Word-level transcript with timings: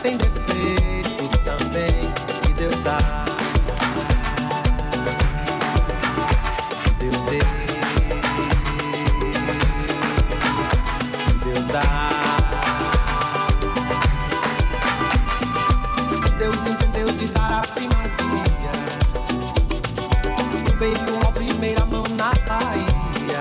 tem 0.00 0.16
defeito 0.16 1.38
também 1.44 2.12
que 2.42 2.52
Deus 2.54 2.80
dá. 2.82 2.98
Deus 6.98 7.22
deu. 7.24 7.46
Deus 11.44 11.68
dá. 11.68 11.82
Deus 16.38 16.66
entendeu 16.66 17.12
de 17.12 17.26
dar 17.28 17.58
a 17.58 17.62
primazia. 17.62 18.72
Veio 20.78 21.28
a 21.28 21.32
primeira 21.32 21.84
mão 21.86 22.04
na 22.16 22.32
Bahia. 22.46 23.40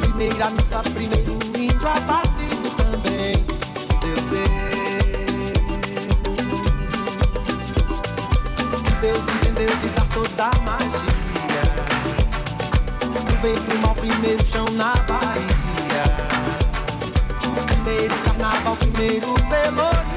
Primeira 0.00 0.50
missa, 0.50 0.80
primeiro 0.82 1.38
índio 1.54 1.88
abatido 1.88 2.25
de 10.36 10.42
dar 10.42 10.50
toda 10.50 10.50
a 10.50 10.60
magia. 10.60 11.16
Veio 13.40 13.60
pro 13.62 13.78
mal 13.78 13.94
primeiro 13.94 14.46
chão 14.46 14.66
na 14.72 14.94
Bahia. 14.94 16.04
Primeiro 17.66 18.14
carnaval, 18.24 18.76
primeiro 18.76 19.34
pelourinho 19.48 20.15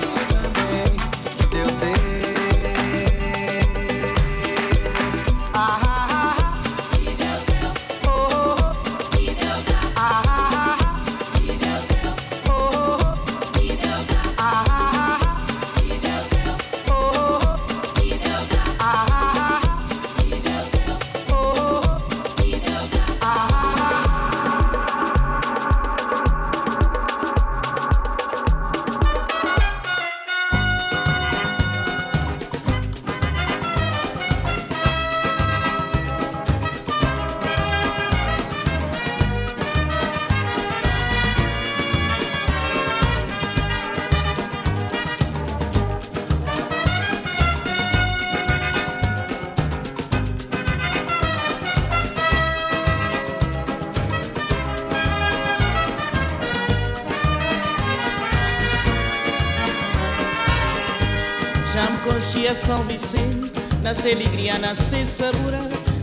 Nasce 63.90 64.12
alegria, 64.12 64.60
nasce 64.60 65.04
sabor. 65.04 65.54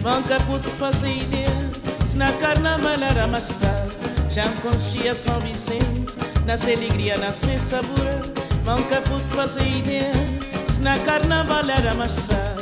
Vão 0.01 0.21
caputo 0.25 0.69
fazer 0.71 1.19
ideia, 1.19 1.47
se 2.05 2.17
na 2.17 2.33
carnaval 2.33 3.01
era 3.01 3.29
marçal. 3.29 3.87
Já 4.29 4.43
conchia 4.61 5.15
São 5.15 5.39
Vicente, 5.39 6.13
nasce 6.45 6.73
alegria, 6.73 7.17
nasce 7.17 7.57
sabor. 7.61 8.09
Vão 8.65 8.83
caputo 8.91 9.25
fazer 9.37 9.65
ideia, 9.65 10.11
se 10.69 10.81
na 10.81 10.99
carnaval 10.99 11.63
era 11.71 11.95
marçal. 11.95 12.57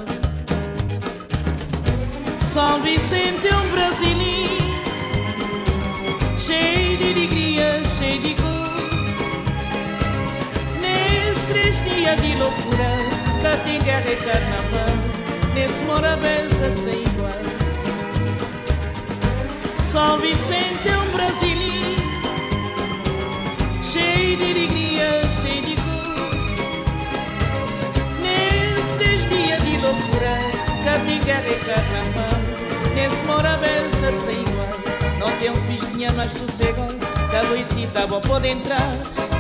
São 2.42 2.82
Vicente 2.82 3.48
é 3.48 3.56
um 3.56 3.68
brasileiro, 3.70 4.74
cheio 6.38 6.98
de 6.98 7.12
alegria, 7.12 7.82
cheio 7.98 8.20
de 8.20 8.34
cor. 8.34 8.74
Nesses 10.82 11.82
dias 11.82 12.20
de 12.20 12.34
loucura, 12.34 13.14
guerra 13.84 14.12
e 14.12 14.16
carnaval, 14.16 15.03
nesse 15.54 15.84
morabeza 15.84 16.70
sem 16.82 17.00
igual. 17.02 17.32
São 19.90 20.18
Vicente 20.18 20.88
é 20.88 20.98
um 20.98 21.10
brasileiro, 21.12 22.02
cheio 23.90 24.36
de 24.36 24.44
alegria, 24.44 25.22
cheio 25.40 25.62
de 25.62 25.76
cor. 25.76 26.34
Nesses 28.20 29.28
dias 29.28 29.62
de 29.62 29.78
loucura, 29.78 30.38
guerra 31.24 31.48
e 31.48 31.58
carnaval, 31.64 32.40
nesse 32.94 33.24
morabeza 33.24 34.12
sem 34.24 34.40
igual. 34.40 34.74
Não 35.20 35.30
tem 35.38 35.50
um 35.50 35.66
festinha 35.66 36.12
mais 36.12 36.32
sossegado, 36.32 36.96
cada 37.30 37.54
visita 37.54 38.06
bom 38.08 38.20
pode 38.20 38.48
entrar. 38.48 38.90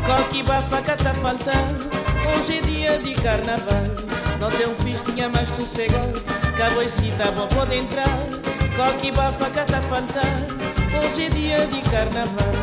Coque 0.06 0.42
bafaca 0.44 0.96
tá 0.96 1.12
faltando, 1.14 1.90
hoje 2.28 2.58
é 2.58 2.60
dia 2.60 2.98
de 2.98 3.14
carnaval. 3.20 4.23
Não 4.40 4.50
tem 4.50 4.66
um 4.66 4.74
festinha 4.76 5.28
mais 5.28 5.48
sossegado, 5.50 6.20
cada 6.56 6.74
visita 6.80 7.30
bom 7.32 7.46
pode 7.48 7.76
entrar. 7.76 8.08
Coque 8.76 9.12
bafaca 9.12 9.64
tá 9.64 9.80
faltando, 9.82 10.58
hoje 10.98 11.26
é 11.26 11.28
dia 11.30 11.66
de 11.66 11.80
carnaval. 11.90 12.54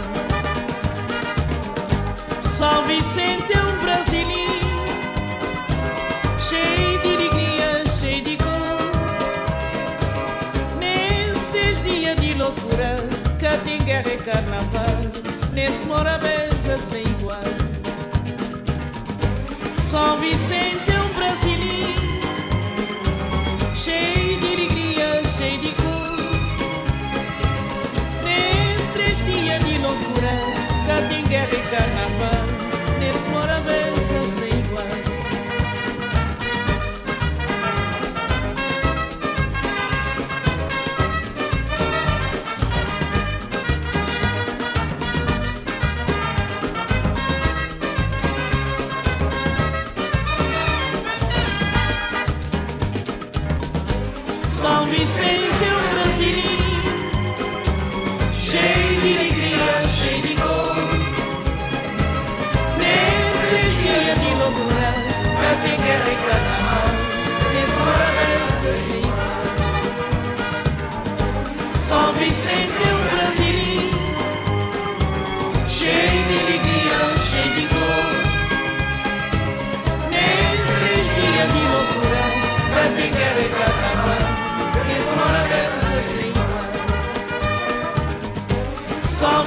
São 2.43 2.85
Vicente 2.85 3.53
é 3.53 3.63
um 3.63 3.77
brasileiro, 3.77 4.83
cheio 6.49 6.99
de 6.99 7.15
alegria, 7.15 7.83
cheio 7.99 8.23
de 8.23 8.37
cor. 8.37 8.91
Nestes 10.79 11.81
dias 11.83 12.15
de 12.17 12.33
loucura, 12.33 12.97
cá 13.39 13.57
tem 13.63 13.79
guerra 13.79 14.13
e 14.13 14.17
carnaval, 14.17 15.01
nesse 15.53 15.85
morabeza 15.85 16.77
sem 16.77 17.03
igual. 17.03 17.39
São 19.89 20.19
Vicente 20.19 20.90
loucura, 29.91 30.31
cá 30.87 31.07
tem 31.09 31.23
guerra 31.23 31.53
e 31.53 31.61
carnaval, 31.69 32.45
nesse 32.99 33.29
morabeza 33.29 34.00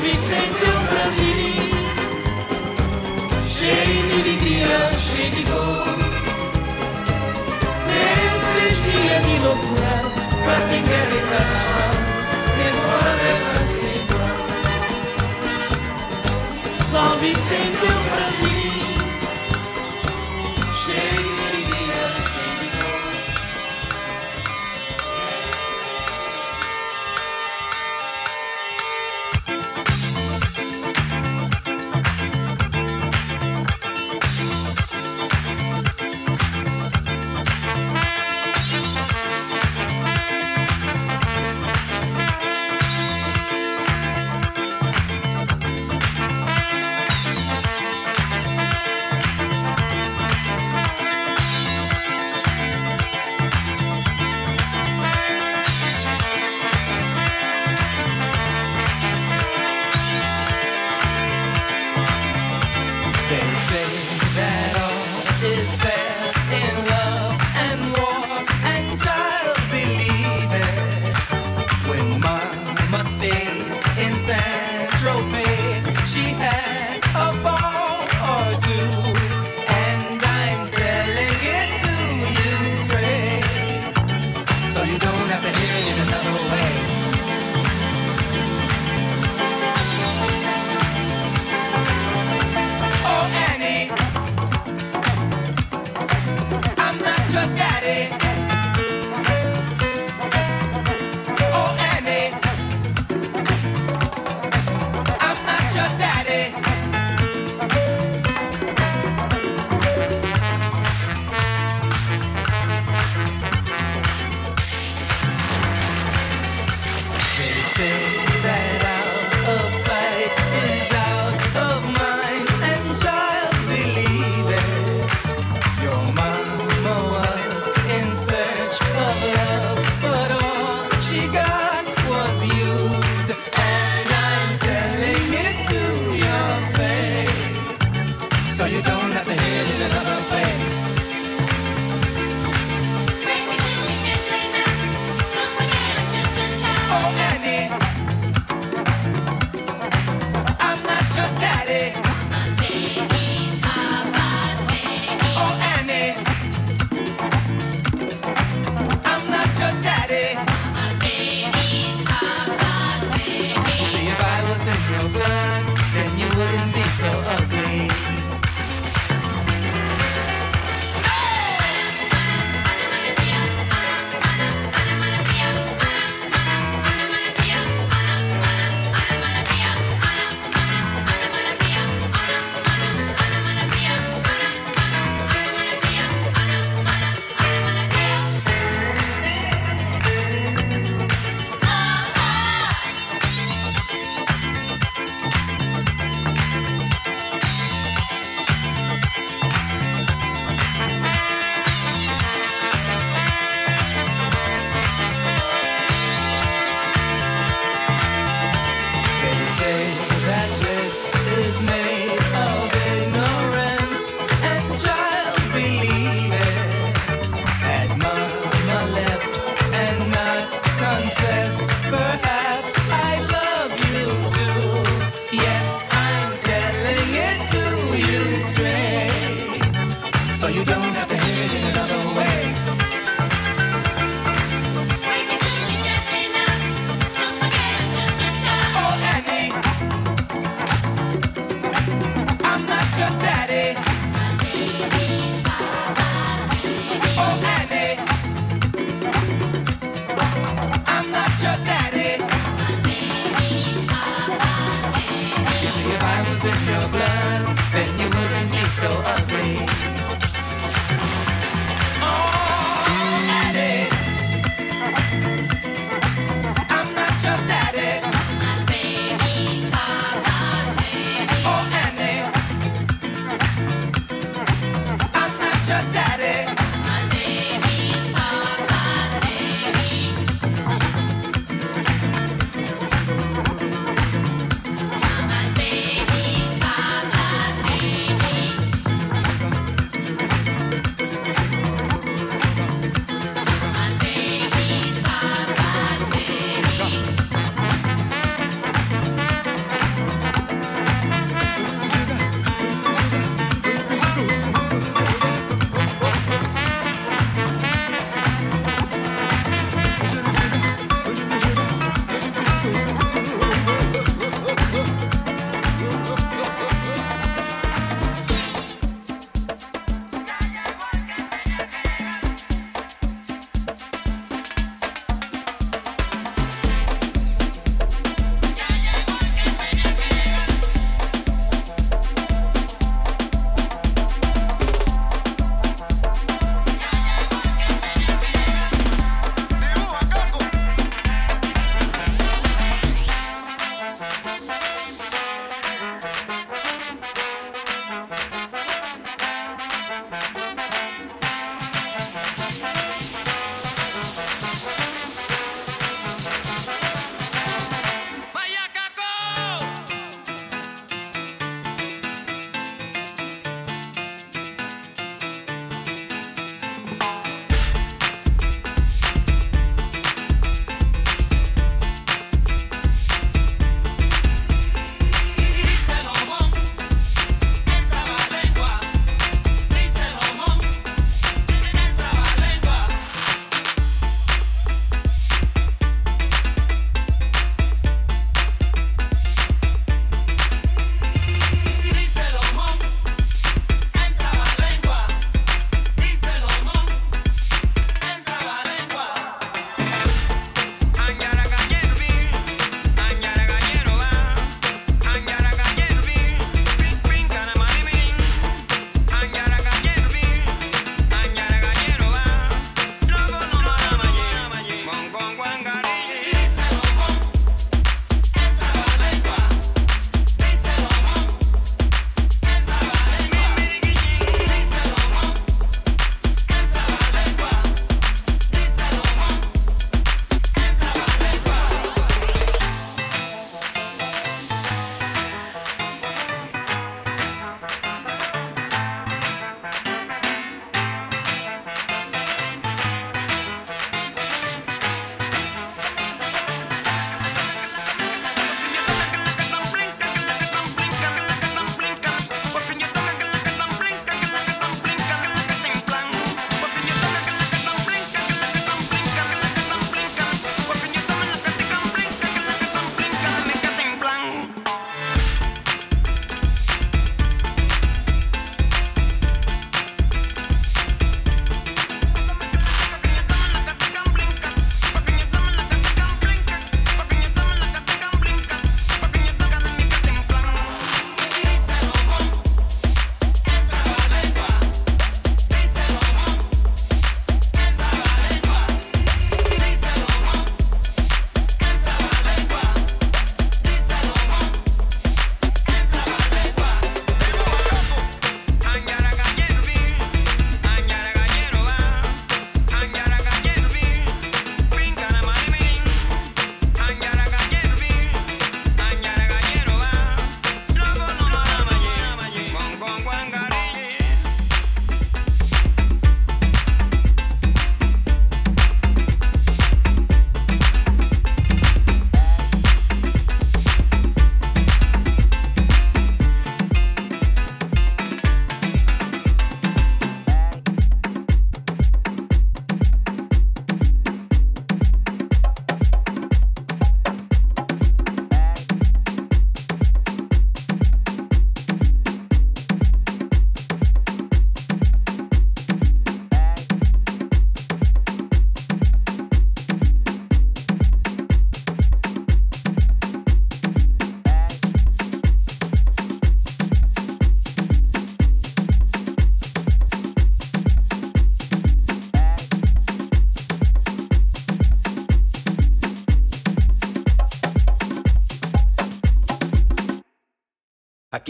Vicente 0.05 0.61
é 0.63 0.69
um 0.69 0.85
brasileiro, 0.85 1.81
cheio 3.49 4.03
de 4.03 4.13
alegria, 4.21 4.79
cheio 5.01 5.31
de 5.31 5.43
cor. 5.45 5.97
Nesses 7.89 8.77
dias 8.85 9.21
de 9.23 9.35
loucura, 9.39 9.95
pra 10.45 10.59
e 10.77 10.79
carnaval, 10.83 11.93
nesse 12.59 12.85
morabeza 12.85 13.57
sem 13.81 13.97
igual. 14.03 14.37
São 16.91 17.11
Vicente 17.19 17.94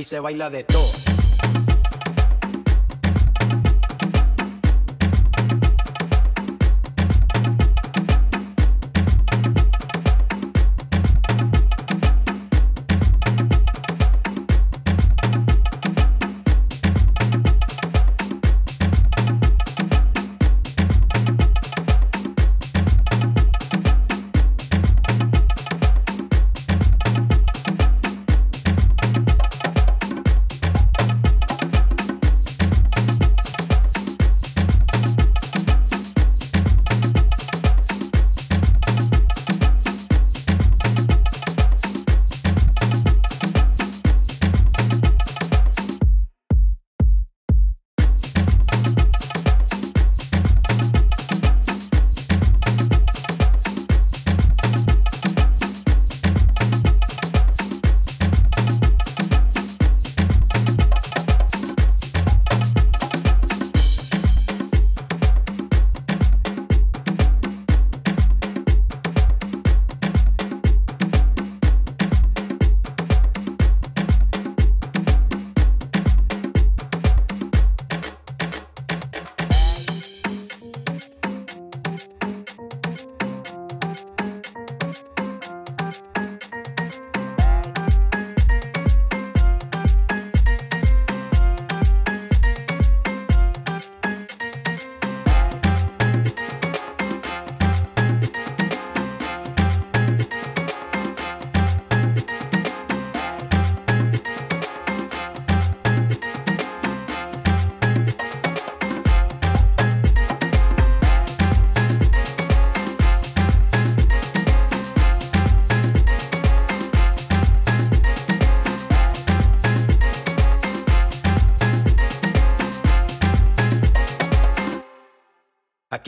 se 0.04 0.20
baila 0.20 0.50
de 0.50 0.64
todo. 0.64 1.73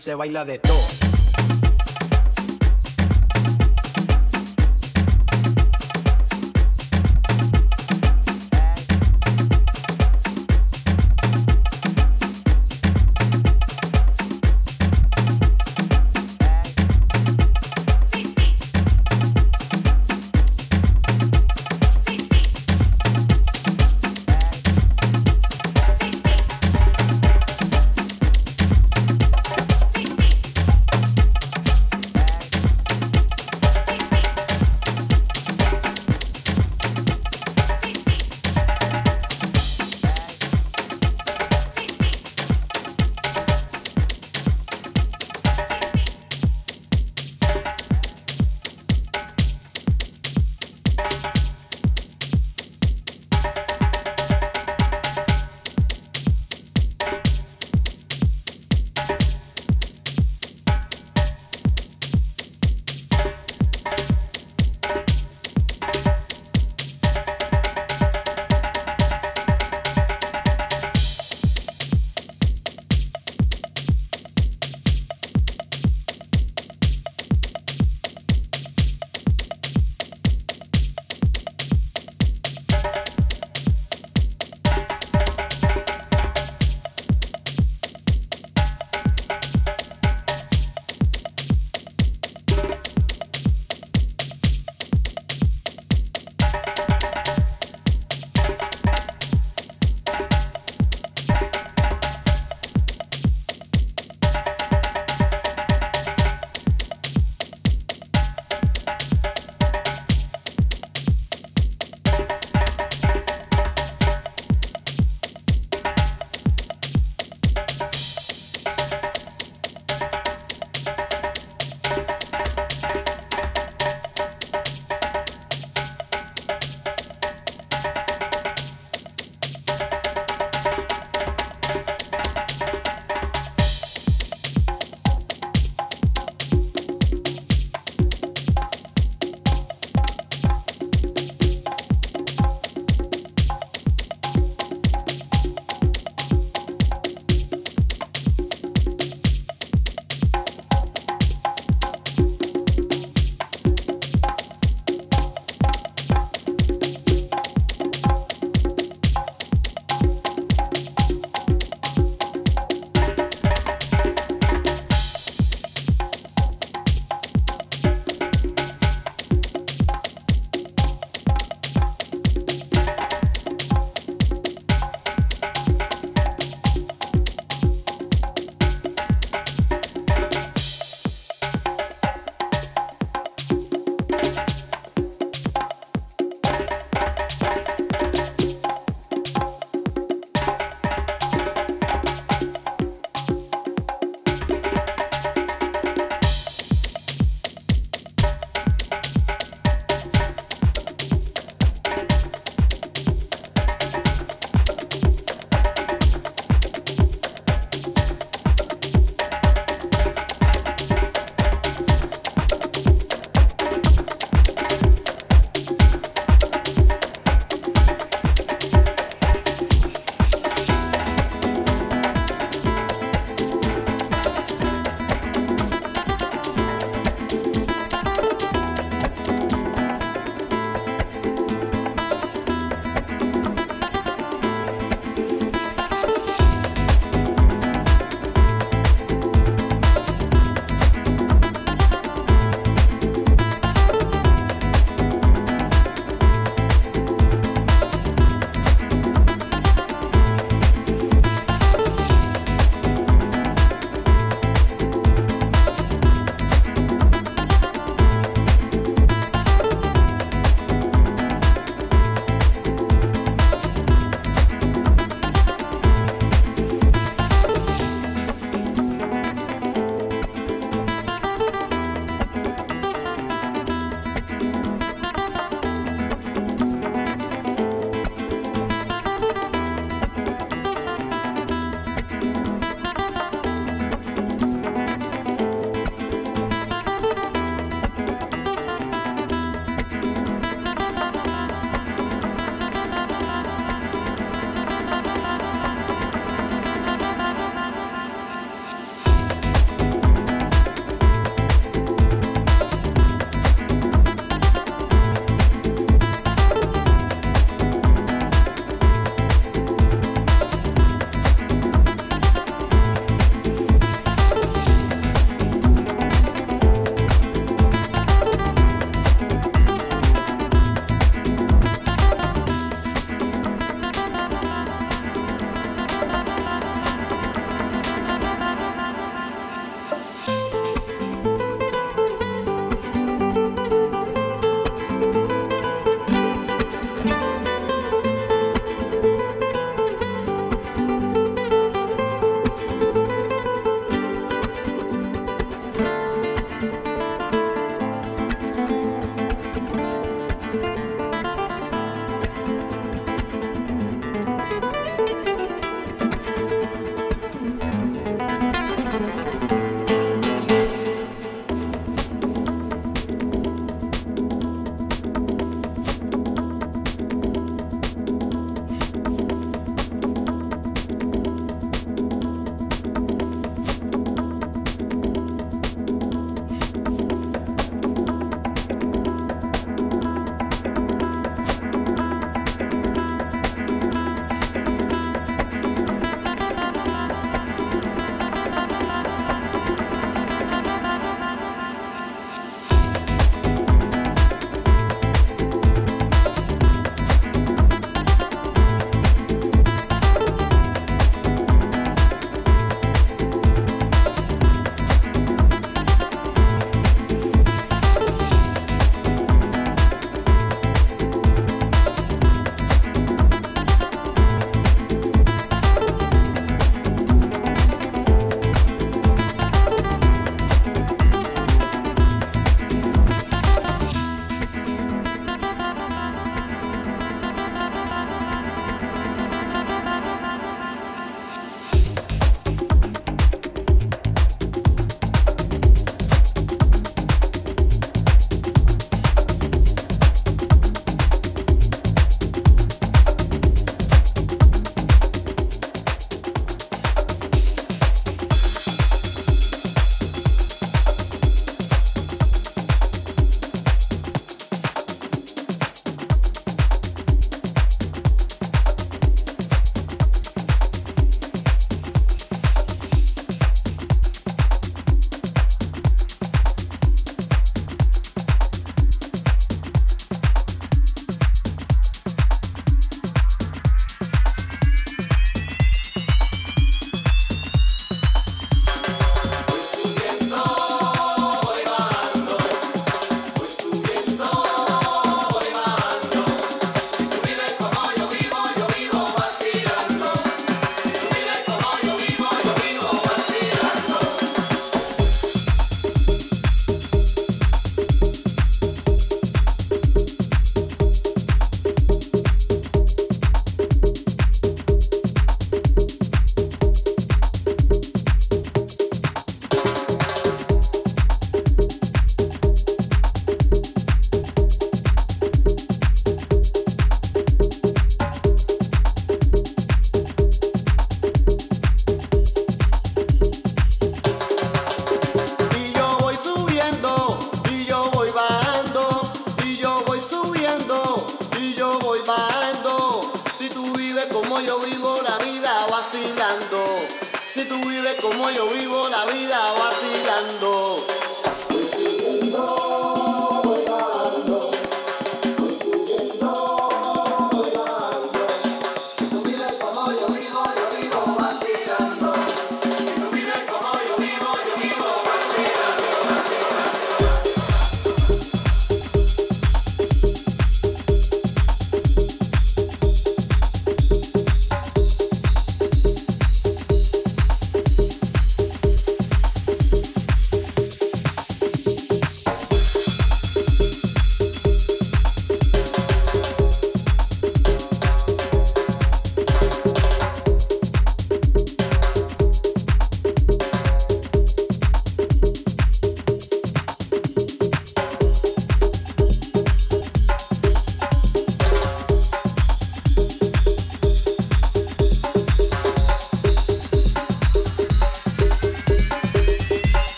Se 0.00 0.14
baila 0.14 0.46
de 0.46 0.58
todo. 0.58 0.99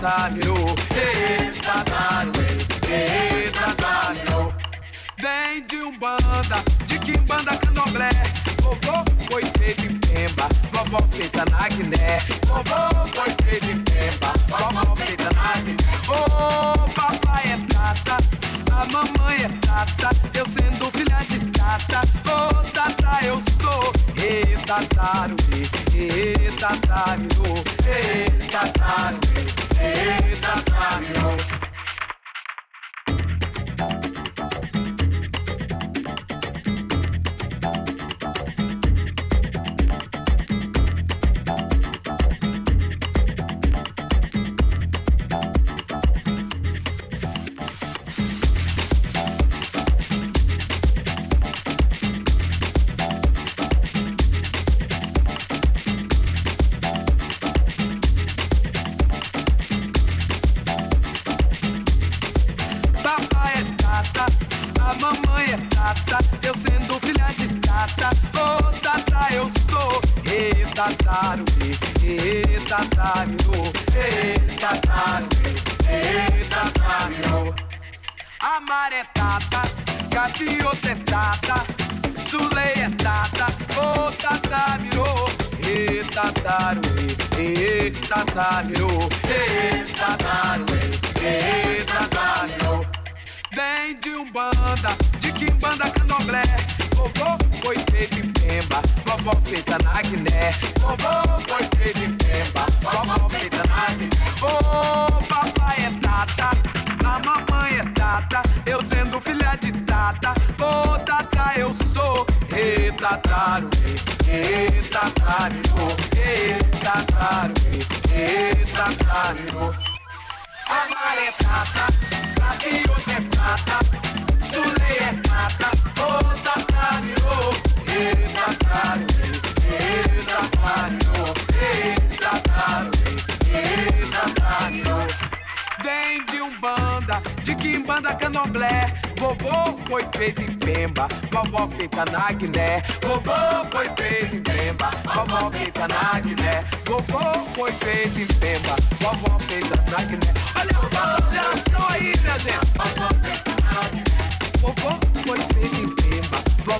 tatamiro, 0.00 0.54
eita 0.94 1.84
tataro, 1.84 2.32
e 2.88 3.50
tataro. 3.50 4.54
Vem 5.16 5.66
de 5.66 5.76
umbanda, 5.76 6.62
de 6.86 6.98
quimbanda 7.00 7.56
candomblé, 7.56 8.10
vovô 8.62 9.04
coitê 9.28 9.74
de 9.74 9.94
pemba, 9.98 10.48
vovó 10.72 11.02
feita 11.12 11.44
na 11.50 11.68
Guiné, 11.68 12.18
vovô 12.46 12.97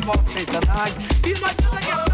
Pemba, 0.08 0.12
vovó 0.12 0.22
feita 0.30 0.60
na 0.60 0.84
Guiné. 0.84 1.08
E 1.24 2.07